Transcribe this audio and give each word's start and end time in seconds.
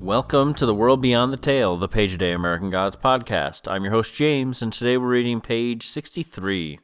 Welcome 0.00 0.54
to 0.54 0.64
the 0.64 0.74
World 0.74 1.02
Beyond 1.02 1.30
the 1.30 1.36
Tale, 1.36 1.76
the 1.76 1.86
Page 1.86 2.14
a 2.14 2.16
Day 2.16 2.32
American 2.32 2.70
Gods 2.70 2.96
podcast. 2.96 3.70
I'm 3.70 3.84
your 3.84 3.92
host, 3.92 4.14
James, 4.14 4.62
and 4.62 4.72
today 4.72 4.96
we're 4.96 5.08
reading 5.08 5.42
page 5.42 5.86
63. 5.86 6.80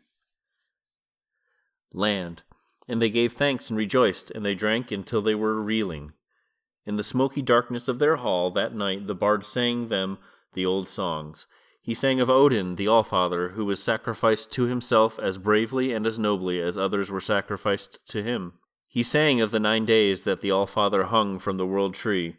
Land. 1.95 2.43
And 2.87 3.01
they 3.01 3.09
gave 3.09 3.33
thanks 3.33 3.71
and 3.71 3.79
rejoiced, 3.79 4.31
and 4.33 4.45
they 4.45 4.55
drank 4.55 4.91
until 4.91 5.23
they 5.23 5.35
were 5.35 5.63
reeling. 5.63 6.13
In 6.85 6.99
the 6.99 7.03
smoky 7.03 7.41
darkness 7.41 7.89
of 7.89 7.99
their 7.99 8.17
hall 8.17 8.51
that 8.51 8.75
night, 8.75 9.07
the 9.07 9.15
bard 9.15 9.47
sang 9.47 9.89
them 9.89 10.19
the 10.53 10.67
old 10.67 10.87
songs. 10.87 11.47
He 11.81 11.95
sang 11.95 12.21
of 12.21 12.29
Odin, 12.29 12.77
the 12.77 12.87
Allfather, 12.87 13.53
who 13.53 13.65
was 13.65 13.83
sacrificed 13.83 14.53
to 14.53 14.65
himself 14.65 15.19
as 15.19 15.39
bravely 15.39 15.95
and 15.95 16.07
as 16.07 16.19
nobly 16.19 16.61
as 16.61 16.77
others 16.77 17.11
were 17.11 17.23
sacrificed 17.23 17.99
to 18.09 18.23
him. 18.23 18.59
He 18.87 19.03
sang 19.03 19.41
of 19.41 19.53
the 19.53 19.59
nine 19.59 19.87
days 19.87 20.25
that 20.25 20.43
the 20.43 20.51
Allfather 20.51 21.05
hung 21.05 21.39
from 21.39 21.57
the 21.57 21.67
world 21.67 21.95
tree, 21.95 22.37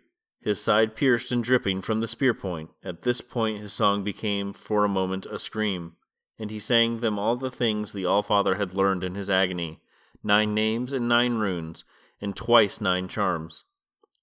his 0.48 0.62
side 0.62 0.96
pierced 0.96 1.30
and 1.30 1.44
dripping 1.44 1.82
from 1.82 2.00
the 2.00 2.08
spear 2.08 2.34
point. 2.34 2.70
At 2.82 3.02
this 3.02 3.20
point 3.20 3.60
his 3.60 3.74
song 3.74 4.06
became 4.06 4.54
for 4.54 4.86
a 4.86 4.90
moment 4.90 5.26
a 5.26 5.38
scream, 5.38 5.98
and 6.40 6.50
he 6.50 6.58
sang 6.58 7.02
them 7.02 7.20
all 7.20 7.36
the 7.36 7.52
things 7.52 7.92
the 7.92 8.06
Allfather 8.06 8.56
had 8.56 8.73
learned 8.73 9.04
in 9.04 9.16
his 9.16 9.30
agony 9.30 9.82
nine 10.23 10.54
names 10.54 10.94
and 10.94 11.10
nine 11.10 11.36
runes, 11.36 11.84
and 12.22 12.34
twice 12.34 12.80
nine 12.80 13.10
charms. 13.10 13.66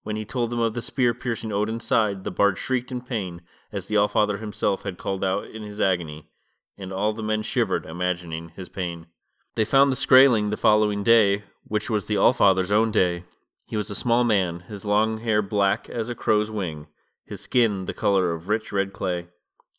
When 0.03 0.17
he 0.17 0.25
told 0.25 0.49
them 0.49 0.61
of 0.61 0.73
the 0.73 0.81
spear 0.81 1.13
piercing 1.13 1.53
Odin's 1.53 1.85
side, 1.85 2.25
the 2.25 2.31
bard 2.31 2.57
shrieked 2.57 2.91
in 2.91 3.03
pain, 3.03 3.43
as 3.71 3.89
the 3.89 3.99
Allfather 3.99 4.39
himself 4.39 4.85
had 4.85 4.97
called 4.97 5.23
out 5.23 5.45
in 5.45 5.63
his 5.63 5.79
agony, 5.79 6.31
and 6.79 6.91
all 6.91 7.13
the 7.13 7.23
men 7.23 7.43
shivered, 7.43 7.85
imagining 7.85 8.49
his 8.57 8.71
pain. 8.71 9.09
They 9.57 9.67
found 9.67 9.93
the 9.93 9.97
Skraeling 9.97 10.49
the 10.49 10.57
following 10.57 11.03
day, 11.03 11.45
which 11.65 11.91
was 11.91 12.07
the 12.07 12.17
Allfather's 12.17 12.73
own 12.73 12.91
day. 12.91 13.25
He 13.67 13.77
was 13.77 13.91
a 13.91 13.95
small 13.95 14.25
man, 14.25 14.61
his 14.61 14.85
long 14.85 15.21
hair 15.21 15.41
black 15.41 15.89
as 15.89 16.09
a 16.09 16.15
crow's 16.15 16.51
wing, 16.51 16.87
his 17.25 17.41
skin 17.41 17.87
the 17.87 17.95
color 17.95 18.33
of 18.33 18.49
rich 18.49 18.73
red 18.73 18.93
clay. 18.93 19.29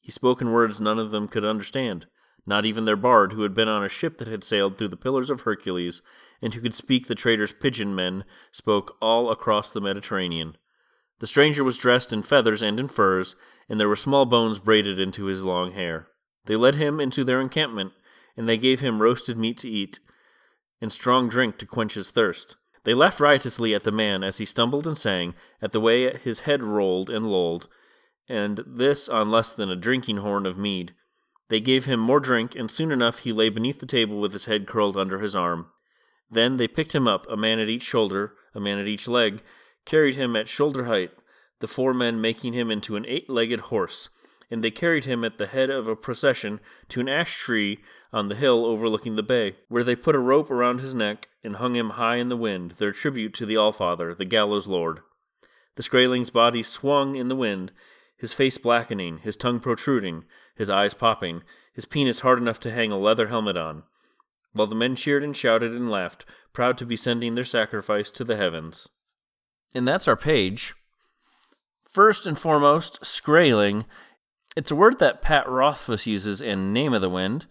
He 0.02 0.11
spoke 0.11 0.41
in 0.41 0.52
words 0.52 0.81
none 0.81 0.97
of 0.97 1.11
them 1.11 1.28
could 1.28 1.45
understand, 1.45 2.08
not 2.47 2.66
even 2.66 2.86
their 2.86 2.95
bard, 2.95 3.33
who 3.33 3.44
had 3.44 3.53
been 3.53 3.67
on 3.67 3.83
a 3.83 3.89
ship 3.89 4.17
that 4.17 4.28
had 4.28 4.44
sailed 4.44 4.78
through 4.78 4.88
the 4.88 4.97
Pillars 4.97 5.30
of 5.30 5.41
Hercules, 5.41 6.02
and 6.41 6.53
who 6.53 6.61
could 6.61 6.73
speak 6.73 7.08
the 7.08 7.16
trader's 7.16 7.53
pidgin 7.53 7.94
men, 7.95 8.25
spoke 8.52 8.97
all 9.02 9.30
across 9.30 9.72
the 9.72 9.81
Mediterranean. 9.81 10.58
The 11.19 11.28
stranger 11.28 11.63
was 11.63 11.78
dressed 11.78 12.11
in 12.11 12.23
feathers 12.23 12.61
and 12.61 12.80
in 12.80 12.88
furs, 12.88 13.36
and 13.69 13.80
there 13.80 13.88
were 13.88 13.95
small 13.95 14.25
bones 14.25 14.59
braided 14.59 15.00
into 15.00 15.25
his 15.25 15.44
long 15.44 15.73
hair. 15.73 16.08
They 16.45 16.56
led 16.56 16.75
him 16.75 17.00
into 17.00 17.23
their 17.23 17.39
encampment, 17.39 17.94
and 18.36 18.50
they 18.50 18.58
gave 18.58 18.80
him 18.80 19.02
roasted 19.02 19.38
meat 19.38 19.58
to 19.59 19.69
eat, 19.69 20.00
and 20.81 20.91
strong 20.91 21.30
drink 21.30 21.58
to 21.59 21.66
quench 21.66 21.94
his 21.94 22.11
thirst. 22.11 22.58
They 22.86 22.94
laughed 22.94 23.19
riotously 23.19 23.73
at 23.73 23.83
the 23.83 23.91
man 23.91 24.23
as 24.23 24.38
he 24.38 24.45
stumbled 24.45 24.86
and 24.88 24.97
sang, 24.97 25.33
at 25.61 25.72
the 25.72 25.80
way 25.80 26.16
his 26.17 26.41
head 26.41 26.64
rolled 26.64 27.09
and 27.09 27.30
lolled, 27.30 27.67
and 28.30 28.64
this 28.66 29.09
on 29.09 29.31
less 29.31 29.52
than 29.52 29.72
a 29.72 29.75
drinking 29.75 30.17
horn 30.17 30.45
of 30.45 30.58
mead. 30.58 30.94
They 31.50 31.59
gave 31.59 31.86
him 31.86 32.00
more 32.00 32.19
drink, 32.19 32.56
and 32.56 32.69
soon 32.69 32.91
enough 32.91 33.19
he 33.19 33.33
lay 33.33 33.50
beneath 33.50 33.80
the 33.80 33.86
table 33.88 34.19
with 34.22 34.33
his 34.33 34.45
head 34.45 34.67
curled 34.67 34.97
under 34.97 35.19
his 35.19 35.36
arm. 35.36 35.72
Then 36.30 36.58
they 36.58 36.67
picked 36.67 36.94
him 36.94 37.08
up, 37.08 37.30
a 37.30 37.36
man 37.36 37.59
at 37.59 37.69
each 37.69 37.83
shoulder, 37.83 38.36
a 38.53 38.59
man 38.59 38.78
at 38.78 38.88
each 38.88 39.08
leg, 39.08 39.41
carried 39.86 40.16
him 40.16 40.36
at 40.36 40.47
shoulder 40.47 40.86
height, 40.86 41.11
the 41.61 41.67
four 41.67 41.94
men 41.94 42.22
making 42.22 42.53
him 42.53 42.69
into 42.69 42.95
an 42.95 43.06
eight 43.08 43.30
legged 43.30 43.61
horse, 43.61 44.09
and 44.50 44.64
they 44.64 44.72
carried 44.72 45.06
him 45.06 45.24
at 45.24 45.38
the 45.38 45.48
head 45.48 45.70
of 45.70 45.88
a 45.88 45.96
procession 45.96 46.60
to 46.90 47.00
an 47.00 47.10
ash 47.10 47.38
tree 47.38 47.80
on 48.14 48.30
the 48.30 48.36
hill 48.36 48.66
overlooking 48.66 49.16
the 49.16 49.24
bay, 49.24 49.56
where 49.68 49.84
they 49.84 49.96
put 49.96 50.16
a 50.16 50.19
rope 50.19 50.50
around 50.50 50.80
his 50.80 50.94
neck 50.94 51.28
and 51.44 51.58
hung 51.58 51.75
him 51.75 51.92
high 51.92 52.16
in 52.16 52.30
the 52.30 52.38
wind, 52.38 52.72
their 52.72 52.92
tribute 52.92 53.34
to 53.34 53.46
the 53.46 53.56
Allfather, 53.56 54.16
the 54.16 54.25
gallows 54.25 54.68
lord. 54.68 55.00
The 55.75 55.84
Skraeling's 55.84 56.30
body 56.30 56.64
swung 56.64 57.16
in 57.16 57.28
the 57.28 57.36
wind, 57.36 57.72
his 58.18 58.34
face 58.34 58.58
blackening, 58.58 59.19
his 59.19 59.36
tongue 59.36 59.59
protruding, 59.59 60.24
his 60.56 60.69
eyes 60.69 60.94
popping, 60.94 61.44
his 61.74 61.86
penis 61.86 62.22
hard 62.22 62.40
enough 62.40 62.59
to 62.62 62.72
hang 62.72 62.92
a 62.92 62.98
leather 62.98 63.28
helmet 63.28 63.58
on, 63.58 63.84
while 64.53 64.68
the 64.68 64.75
men 64.75 64.96
cheered 64.96 65.24
and 65.24 65.36
shouted 65.36 65.74
and 65.74 65.92
laughed, 65.92 66.25
proud 66.53 66.78
to 66.78 66.86
be 66.86 66.96
sending 66.96 67.36
their 67.36 67.44
sacrifice 67.44 68.09
to 68.09 68.24
the 68.24 68.38
heavens. 68.38 68.88
And 69.74 69.86
that's 69.86 70.08
our 70.08 70.16
page. 70.16 70.74
First 71.90 72.25
and 72.25 72.38
foremost, 72.38 73.03
Skraeling. 73.03 73.86
It's 74.56 74.72
a 74.72 74.76
word 74.76 75.00
that 75.00 75.22
Pat 75.22 75.50
Rothfuss 75.50 76.08
uses 76.08 76.40
in 76.40 76.72
Name 76.72 76.94
of 76.94 77.02
the 77.02 77.10
Wind, 77.10 77.46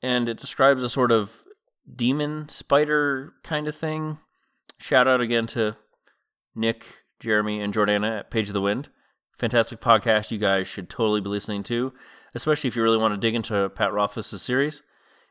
and 0.00 0.28
it 0.28 0.38
describes 0.38 0.84
a 0.84 0.88
sort 0.88 1.10
of 1.10 1.42
demon 1.92 2.48
spider 2.48 3.32
kind 3.42 3.66
of 3.66 3.74
thing. 3.74 4.18
Shout 4.78 5.08
out 5.08 5.20
again 5.20 5.48
to 5.48 5.76
Nick, 6.54 6.86
Jeremy, 7.18 7.60
and 7.60 7.74
Jordana 7.74 8.20
at 8.20 8.30
Page 8.30 8.48
of 8.48 8.54
the 8.54 8.60
Wind. 8.60 8.88
Fantastic 9.36 9.80
podcast 9.80 10.30
you 10.30 10.38
guys 10.38 10.68
should 10.68 10.88
totally 10.88 11.20
be 11.20 11.28
listening 11.28 11.64
to, 11.64 11.92
especially 12.34 12.68
if 12.68 12.76
you 12.76 12.84
really 12.84 12.98
want 12.98 13.14
to 13.14 13.18
dig 13.20 13.34
into 13.34 13.68
Pat 13.70 13.92
Rothfuss's 13.92 14.40
series. 14.40 14.82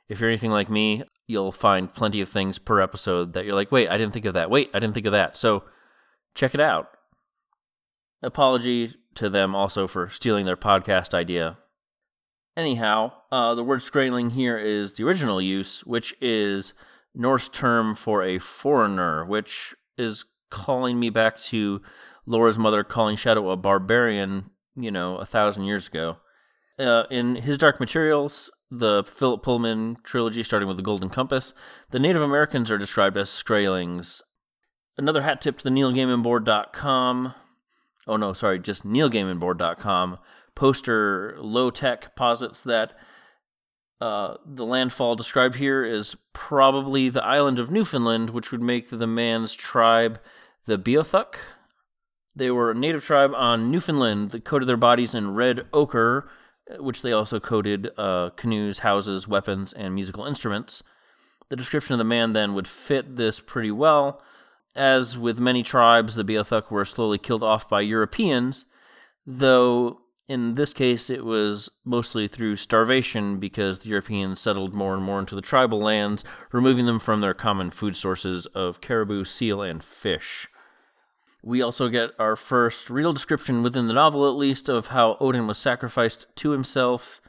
If 0.09 0.19
you're 0.19 0.29
anything 0.29 0.51
like 0.51 0.69
me, 0.69 1.03
you'll 1.25 1.53
find 1.53 1.93
plenty 1.93 2.19
of 2.19 2.27
things 2.27 2.59
per 2.59 2.81
episode 2.81 3.31
that 3.33 3.45
you're 3.45 3.55
like, 3.55 3.71
wait, 3.71 3.89
I 3.89 3.97
didn't 3.97 4.11
think 4.13 4.25
of 4.25 4.33
that. 4.33 4.49
Wait, 4.49 4.69
I 4.73 4.79
didn't 4.79 4.93
think 4.93 5.05
of 5.05 5.13
that. 5.13 5.37
So 5.37 5.63
check 6.35 6.53
it 6.53 6.61
out. 6.61 6.89
Apology 8.21 8.95
to 9.17 9.29
them 9.29 9.55
also 9.55 9.87
for 9.87 10.09
stealing 10.09 10.45
their 10.45 10.57
podcast 10.57 11.13
idea. 11.13 11.57
Anyhow, 12.55 13.13
uh, 13.31 13.53
the 13.53 13.63
word 13.63 13.81
Skraeling 13.81 14.31
here 14.31 14.57
is 14.57 14.93
the 14.93 15.03
original 15.03 15.39
use, 15.41 15.85
which 15.85 16.15
is 16.19 16.73
Norse 17.13 17.49
term 17.49 17.93
for 17.93 18.23
a 18.23 18.39
foreigner, 18.39 19.23
which 19.25 19.75
is 19.97 20.25
calling 20.49 20.99
me 20.99 21.09
back 21.09 21.37
to 21.39 21.81
Laura's 22.25 22.57
mother 22.57 22.83
calling 22.83 23.15
Shadow 23.15 23.49
a 23.49 23.57
barbarian, 23.57 24.49
you 24.75 24.91
know, 24.91 25.17
a 25.17 25.25
thousand 25.25 25.63
years 25.63 25.87
ago. 25.87 26.17
Uh, 26.79 27.03
in 27.09 27.35
his 27.35 27.57
Dark 27.57 27.79
Materials, 27.79 28.51
the 28.69 29.03
Philip 29.03 29.43
Pullman 29.43 29.97
trilogy, 30.03 30.43
starting 30.43 30.67
with 30.67 30.77
the 30.77 30.83
Golden 30.83 31.09
Compass, 31.09 31.53
the 31.91 31.99
Native 31.99 32.21
Americans 32.21 32.69
are 32.69 32.77
described 32.77 33.17
as 33.17 33.29
Skraelings. 33.29 34.21
Another 34.97 35.21
hat 35.21 35.41
tip 35.41 35.57
to 35.59 35.63
the 35.63 35.69
NeilGaimanBoard.com. 35.69 37.33
Oh 38.07 38.17
no, 38.17 38.33
sorry, 38.33 38.59
just 38.59 38.85
NeilGaimanBoard.com. 38.85 40.19
Poster 40.55 41.37
low 41.39 41.69
tech 41.69 42.15
posits 42.15 42.61
that 42.61 42.93
uh, 43.99 44.35
the 44.45 44.65
landfall 44.65 45.15
described 45.15 45.55
here 45.55 45.83
is 45.83 46.15
probably 46.33 47.09
the 47.09 47.23
island 47.23 47.59
of 47.59 47.71
Newfoundland, 47.71 48.29
which 48.29 48.51
would 48.51 48.61
make 48.61 48.89
the 48.89 49.07
man's 49.07 49.53
tribe 49.53 50.19
the 50.65 50.77
Beothuk. 50.77 51.35
They 52.35 52.51
were 52.51 52.71
a 52.71 52.75
native 52.75 53.03
tribe 53.03 53.33
on 53.35 53.71
Newfoundland 53.71 54.31
that 54.31 54.45
coated 54.45 54.69
their 54.69 54.77
bodies 54.77 55.15
in 55.15 55.33
red 55.33 55.65
ochre, 55.73 56.29
which 56.77 57.01
they 57.01 57.11
also 57.11 57.39
coated 57.39 57.89
uh, 57.97 58.29
canoes, 58.31 58.79
houses, 58.79 59.27
weapons, 59.27 59.73
and 59.73 59.95
musical 59.95 60.25
instruments. 60.25 60.83
The 61.49 61.55
description 61.55 61.93
of 61.93 61.97
the 61.97 62.03
man 62.03 62.33
then 62.33 62.53
would 62.53 62.67
fit 62.67 63.15
this 63.15 63.39
pretty 63.39 63.71
well. 63.71 64.21
As 64.75 65.17
with 65.17 65.39
many 65.39 65.63
tribes, 65.63 66.15
the 66.15 66.23
Beothuk 66.23 66.69
were 66.69 66.85
slowly 66.85 67.17
killed 67.17 67.43
off 67.43 67.67
by 67.67 67.81
Europeans, 67.81 68.65
though 69.25 70.01
in 70.27 70.55
this 70.55 70.73
case 70.73 71.09
it 71.09 71.25
was 71.25 71.69
mostly 71.85 72.27
through 72.27 72.57
starvation 72.57 73.39
because 73.39 73.79
the 73.79 73.89
Europeans 73.89 74.39
settled 74.39 74.73
more 74.73 74.93
and 74.93 75.03
more 75.03 75.19
into 75.19 75.35
the 75.35 75.41
tribal 75.41 75.79
lands, 75.79 76.23
removing 76.51 76.85
them 76.85 76.99
from 76.99 77.21
their 77.21 77.33
common 77.33 77.71
food 77.71 77.95
sources 77.95 78.45
of 78.47 78.81
caribou, 78.81 79.23
seal, 79.23 79.61
and 79.61 79.83
fish. 79.83 80.47
We 81.41 81.61
also 81.61 81.87
get 81.87 82.11
our 82.19 82.35
first 82.35 82.89
real 82.89 83.13
description 83.13 83.63
within 83.63 83.87
the 83.87 83.93
novel, 83.93 84.27
at 84.27 84.35
least, 84.35 84.67
of 84.67 84.87
how 84.87 85.15
Odin 85.19 85.47
was 85.47 85.57
sacrificed 85.57 86.27
to 86.37 86.51
himself 86.51 87.21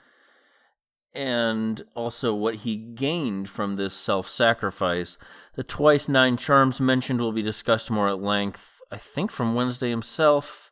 and 1.18 1.84
also 1.96 2.32
what 2.32 2.54
he 2.54 2.76
gained 2.76 3.48
from 3.48 3.74
this 3.74 3.92
self 3.92 4.28
sacrifice. 4.28 5.18
The 5.54 5.64
twice 5.64 6.08
nine 6.08 6.36
charms 6.36 6.80
mentioned 6.80 7.20
will 7.20 7.32
be 7.32 7.42
discussed 7.42 7.90
more 7.90 8.08
at 8.08 8.22
length, 8.22 8.80
I 8.92 8.98
think, 8.98 9.32
from 9.32 9.56
Wednesday 9.56 9.90
himself. 9.90 10.70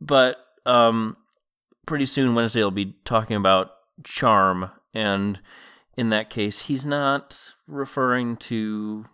But 0.00 0.38
um, 0.64 1.18
pretty 1.84 2.06
soon, 2.06 2.34
Wednesday 2.34 2.62
will 2.62 2.70
be 2.70 2.96
talking 3.04 3.36
about 3.36 3.72
charm, 4.04 4.70
and 4.94 5.38
in 5.98 6.08
that 6.08 6.30
case, 6.30 6.62
he's 6.62 6.86
not 6.86 7.52
referring 7.66 8.38
to 8.38 9.04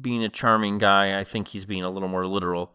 being 0.00 0.22
a 0.22 0.28
charming 0.28 0.78
guy, 0.78 1.18
I 1.18 1.24
think 1.24 1.48
he's 1.48 1.64
being 1.64 1.82
a 1.82 1.90
little 1.90 2.08
more 2.08 2.26
literal. 2.26 2.72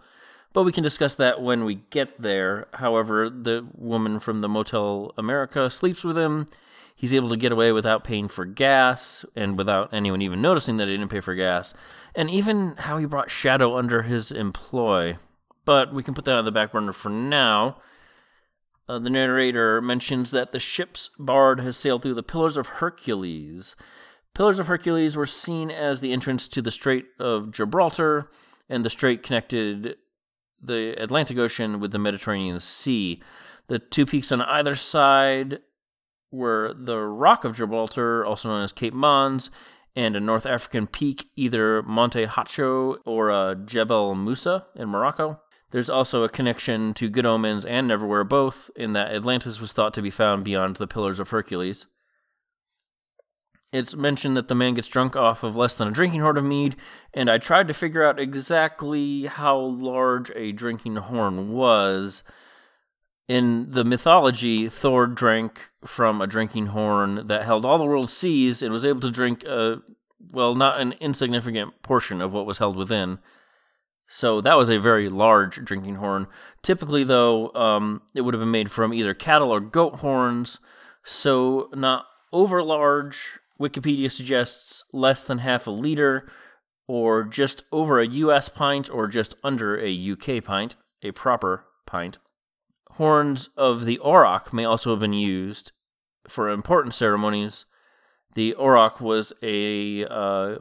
But 0.55 0.63
we 0.63 0.71
can 0.71 0.85
discuss 0.85 1.15
that 1.15 1.41
when 1.41 1.65
we 1.65 1.81
get 1.89 2.21
there. 2.21 2.67
However, 2.75 3.29
the 3.29 3.67
woman 3.75 4.21
from 4.21 4.39
the 4.39 4.47
Motel 4.47 5.13
America 5.17 5.69
sleeps 5.69 6.01
with 6.01 6.17
him. 6.17 6.47
He's 6.95 7.13
able 7.13 7.27
to 7.27 7.35
get 7.35 7.51
away 7.51 7.73
without 7.73 8.05
paying 8.05 8.29
for 8.29 8.45
gas 8.45 9.25
and 9.35 9.57
without 9.57 9.93
anyone 9.93 10.21
even 10.21 10.41
noticing 10.41 10.77
that 10.77 10.87
he 10.87 10.95
didn't 10.95 11.11
pay 11.11 11.19
for 11.19 11.35
gas. 11.35 11.73
And 12.15 12.29
even 12.29 12.75
how 12.77 12.97
he 12.97 13.05
brought 13.05 13.29
Shadow 13.29 13.77
under 13.77 14.03
his 14.03 14.31
employ. 14.31 15.17
But 15.65 15.93
we 15.93 16.03
can 16.03 16.13
put 16.13 16.23
that 16.23 16.37
on 16.37 16.45
the 16.45 16.53
back 16.53 16.71
burner 16.71 16.93
for 16.93 17.09
now. 17.09 17.81
Uh, 18.87 18.97
the 18.97 19.09
narrator 19.09 19.81
mentions 19.81 20.31
that 20.31 20.53
the 20.53 20.59
ship's 20.61 21.09
bard 21.19 21.59
has 21.59 21.75
sailed 21.75 22.01
through 22.01 22.13
the 22.13 22.23
Pillars 22.23 22.55
of 22.55 22.67
Hercules. 22.67 23.75
Pillars 24.33 24.59
of 24.59 24.67
Hercules 24.67 25.17
were 25.17 25.25
seen 25.25 25.69
as 25.69 25.99
the 25.99 26.13
entrance 26.13 26.47
to 26.47 26.61
the 26.61 26.71
Strait 26.71 27.07
of 27.19 27.51
Gibraltar, 27.51 28.29
and 28.69 28.85
the 28.85 28.89
strait 28.89 29.21
connected 29.21 29.97
the 30.61 31.01
Atlantic 31.01 31.37
Ocean 31.37 31.79
with 31.79 31.91
the 31.91 31.99
Mediterranean 31.99 32.59
Sea. 32.59 33.21
The 33.67 33.79
two 33.79 34.05
peaks 34.05 34.31
on 34.31 34.41
either 34.41 34.75
side 34.75 35.59
were 36.31 36.73
the 36.77 36.99
Rock 36.99 37.43
of 37.43 37.55
Gibraltar, 37.55 38.25
also 38.25 38.49
known 38.49 38.63
as 38.63 38.73
Calpe 38.73 38.93
Mons, 38.93 39.49
and 39.95 40.15
a 40.15 40.19
North 40.19 40.45
African 40.45 40.87
peak, 40.87 41.29
either 41.35 41.81
Monte 41.83 42.25
Hacho 42.25 42.97
or 43.05 43.31
uh, 43.31 43.55
Jebel 43.55 44.15
Musa 44.15 44.65
in 44.75 44.89
Morocco. 44.89 45.39
There's 45.71 45.89
also 45.89 46.23
a 46.23 46.29
connection 46.29 46.93
to 46.95 47.09
Good 47.09 47.25
Omens 47.25 47.65
and 47.65 47.89
Neverwhere 47.89 48.27
both, 48.27 48.69
in 48.75 48.93
that 48.93 49.11
Atlantis 49.11 49.59
was 49.59 49.73
thought 49.73 49.93
to 49.95 50.01
be 50.01 50.09
found 50.09 50.43
beyond 50.43 50.75
the 50.75 50.87
Pillars 50.87 51.19
of 51.19 51.29
Hercules. 51.29 51.87
It's 53.73 53.95
mentioned 53.95 54.37
that 54.37 54.47
the 54.47 54.55
man 54.55 54.75
gets 54.75 54.87
drunk 54.87 55.15
off 55.15 55.43
of 55.43 55.55
less 55.55 55.75
than 55.75 55.87
a 55.87 55.91
drinking 55.91 56.21
horn 56.21 56.37
of 56.37 56.45
mead, 56.45 56.75
and 57.13 57.29
I 57.29 57.37
tried 57.37 57.67
to 57.67 57.73
figure 57.73 58.03
out 58.03 58.19
exactly 58.19 59.25
how 59.25 59.57
large 59.57 60.31
a 60.35 60.51
drinking 60.51 60.95
horn 60.95 61.51
was. 61.51 62.23
In 63.27 63.71
the 63.71 63.83
mythology, 63.83 64.69
Thor 64.69 65.07
drank 65.07 65.71
from 65.83 66.21
a 66.21 66.27
drinking 66.27 66.67
horn 66.67 67.27
that 67.27 67.45
held 67.45 67.65
all 67.65 67.79
the 67.79 67.85
world's 67.85 68.13
seas 68.13 68.61
and 68.61 68.71
was 68.71 68.85
able 68.85 69.01
to 69.01 69.11
drink 69.11 69.43
a, 69.43 69.81
well, 70.31 70.53
not 70.53 70.79
an 70.79 70.93
insignificant 71.01 71.81
portion 71.81 72.21
of 72.21 72.31
what 72.31 72.45
was 72.45 72.59
held 72.59 72.77
within. 72.77 73.19
So 74.07 74.41
that 74.41 74.57
was 74.57 74.69
a 74.69 74.79
very 74.79 75.09
large 75.09 75.65
drinking 75.65 75.95
horn. 75.95 76.27
Typically, 76.61 77.03
though, 77.03 77.51
um, 77.55 78.03
it 78.13 78.21
would 78.21 78.35
have 78.35 78.41
been 78.41 78.51
made 78.51 78.71
from 78.71 78.93
either 78.93 79.15
cattle 79.15 79.51
or 79.51 79.59
goat 79.59 79.95
horns, 79.95 80.59
so 81.03 81.69
not 81.73 82.05
over 82.31 82.61
large. 82.61 83.39
Wikipedia 83.59 84.11
suggests 84.11 84.83
less 84.91 85.23
than 85.23 85.39
half 85.39 85.67
a 85.67 85.71
liter, 85.71 86.27
or 86.87 87.23
just 87.23 87.63
over 87.71 87.99
a 87.99 88.07
US 88.07 88.49
pint, 88.49 88.89
or 88.89 89.07
just 89.07 89.35
under 89.43 89.77
a 89.77 90.11
UK 90.11 90.43
pint, 90.43 90.75
a 91.01 91.11
proper 91.11 91.65
pint. 91.85 92.17
Horns 92.91 93.49
of 93.57 93.85
the 93.85 93.99
auroch 93.99 94.53
may 94.53 94.65
also 94.65 94.91
have 94.91 94.99
been 94.99 95.13
used 95.13 95.71
for 96.27 96.49
important 96.49 96.93
ceremonies. 96.93 97.65
The 98.35 98.55
auroch 98.57 98.99
was 98.99 99.33
a 99.41 100.05
uh, 100.05 100.57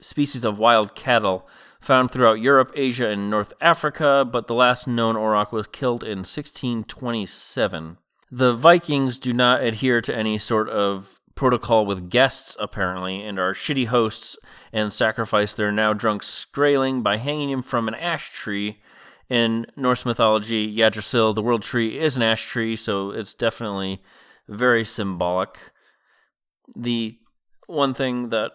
species 0.00 0.44
of 0.44 0.58
wild 0.58 0.94
cattle 0.94 1.48
found 1.80 2.10
throughout 2.10 2.40
Europe, 2.40 2.72
Asia, 2.76 3.08
and 3.08 3.28
North 3.28 3.52
Africa, 3.60 4.26
but 4.30 4.46
the 4.46 4.54
last 4.54 4.86
known 4.86 5.16
auroch 5.16 5.52
was 5.52 5.66
killed 5.66 6.04
in 6.04 6.18
1627. 6.18 7.98
The 8.30 8.54
Vikings 8.54 9.18
do 9.18 9.32
not 9.32 9.62
adhere 9.62 10.00
to 10.00 10.16
any 10.16 10.38
sort 10.38 10.68
of 10.68 11.20
protocol 11.42 11.84
with 11.84 12.08
guests, 12.08 12.56
apparently, 12.60 13.20
and 13.20 13.36
are 13.36 13.52
shitty 13.52 13.88
hosts 13.88 14.36
and 14.72 14.92
sacrifice 14.92 15.52
their 15.54 15.72
now 15.72 15.92
drunk 15.92 16.22
Skraeling 16.22 17.02
by 17.02 17.16
hanging 17.16 17.50
him 17.50 17.62
from 17.62 17.88
an 17.88 17.96
ash 17.96 18.30
tree 18.30 18.78
in 19.28 19.66
Norse 19.74 20.04
mythology, 20.04 20.80
Yggdrasil, 20.80 21.34
the 21.34 21.42
world 21.42 21.62
tree, 21.62 21.98
is 21.98 22.16
an 22.16 22.22
ash 22.22 22.46
tree, 22.46 22.76
so 22.76 23.10
it's 23.10 23.34
definitely 23.34 24.00
very 24.46 24.84
symbolic. 24.84 25.72
The 26.76 27.18
one 27.66 27.92
thing 27.92 28.28
that 28.28 28.52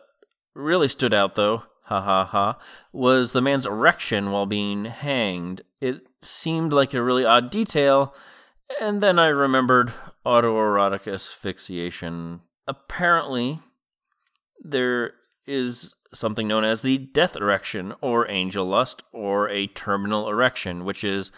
really 0.56 0.88
stood 0.88 1.14
out, 1.14 1.36
though, 1.36 1.64
ha 1.88 2.00
ha 2.00 2.24
ha, 2.24 2.58
was 2.94 3.34
the 3.34 3.42
man's 3.42 3.66
erection 3.66 4.32
while 4.32 4.46
being 4.46 4.86
hanged. 4.86 5.62
It 5.82 6.08
seemed 6.22 6.72
like 6.72 6.94
a 6.94 7.04
really 7.04 7.26
odd 7.26 7.52
detail, 7.52 8.16
and 8.80 9.02
then 9.02 9.20
I 9.20 9.28
remembered 9.28 9.92
autoerotic 10.26 11.06
asphyxiation. 11.06 12.44
Apparently, 12.68 13.60
there 14.64 15.14
is 15.46 15.94
something 16.14 16.48
known 16.48 16.64
as 16.64 16.82
the 16.82 16.98
death 16.98 17.36
erection 17.36 17.94
or 18.02 18.30
angel 18.30 18.66
lust 18.66 19.04
or 19.12 19.50
a 19.50 19.68
terminal 19.68 20.30
erection, 20.30 20.86
which 20.86 21.04
is 21.04 21.32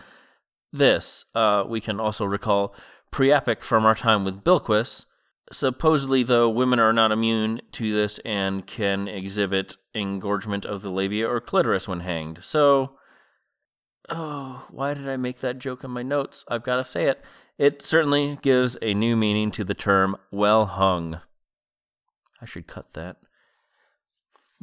this. 0.72 1.26
Uh, 1.36 1.64
we 1.68 1.82
can 1.82 2.00
also 2.00 2.26
recall 2.26 2.74
Priapic 3.12 3.62
from 3.62 3.86
our 3.86 3.96
time 3.96 4.24
with 4.24 4.44
Bilquis. 4.44 5.06
Supposedly, 5.52 6.22
though, 6.22 6.48
women 6.48 6.80
are 6.80 6.94
not 6.94 7.12
immune 7.12 7.62
to 7.72 7.92
this 7.92 8.20
and 8.20 8.68
can 8.68 9.08
exhibit 9.08 9.78
engorgement 9.96 10.64
of 10.66 10.84
the 10.84 10.92
labia 10.92 11.28
or 11.28 11.42
clitoris 11.42 11.88
when 11.88 12.02
hanged. 12.02 12.44
So, 12.44 12.92
oh, 14.10 14.68
why 14.70 14.94
did 14.94 15.10
I 15.10 15.18
make 15.18 15.40
that 15.40 15.58
joke 15.58 15.84
in 15.84 15.90
my 15.90 16.04
notes? 16.04 16.46
I've 16.48 16.64
got 16.64 16.76
to 16.76 16.84
say 16.84 17.08
it. 17.08 17.24
It 17.60 17.82
certainly 17.82 18.40
gives 18.42 18.78
a 18.82 18.94
new 18.94 19.18
meaning 19.18 19.52
to 19.52 19.66
the 19.66 19.74
term 19.74 20.16
well 20.32 20.66
hung. 20.66 21.20
I 22.42 22.46
should 22.46 22.68
cut 22.68 22.94
that. 22.94 23.18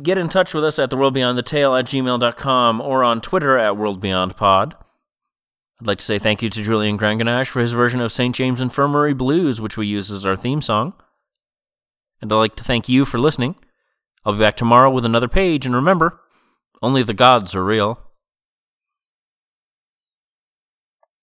Get 0.02 0.16
in 0.16 0.30
touch 0.30 0.54
with 0.54 0.64
us 0.64 0.78
at 0.78 0.88
the 0.88 0.96
world 0.96 1.12
beyond 1.12 1.36
the 1.36 1.42
tale 1.42 1.76
at 1.76 1.84
gmail.com 1.84 2.80
or 2.80 3.04
on 3.04 3.20
Twitter 3.20 3.58
at 3.58 3.74
worldbeyondpod. 3.74 4.72
I'd 4.72 5.86
like 5.86 5.98
to 5.98 6.04
say 6.04 6.18
thank 6.18 6.40
you 6.40 6.48
to 6.48 6.62
Julian 6.62 6.96
Granganage 6.96 7.50
for 7.50 7.60
his 7.60 7.72
version 7.72 8.00
of 8.00 8.12
St. 8.12 8.34
James 8.34 8.62
Infirmary 8.62 9.12
Blues, 9.12 9.60
which 9.60 9.76
we 9.76 9.86
use 9.86 10.10
as 10.10 10.24
our 10.24 10.36
theme 10.36 10.62
song. 10.62 10.94
And 12.22 12.32
I'd 12.32 12.36
like 12.36 12.56
to 12.56 12.64
thank 12.64 12.88
you 12.88 13.04
for 13.04 13.18
listening. 13.18 13.56
I'll 14.24 14.32
be 14.32 14.38
back 14.38 14.56
tomorrow 14.56 14.90
with 14.90 15.04
another 15.04 15.28
page, 15.28 15.66
and 15.66 15.74
remember, 15.74 16.18
only 16.80 17.02
the 17.02 17.12
gods 17.12 17.54
are 17.54 17.64
real. 17.64 18.05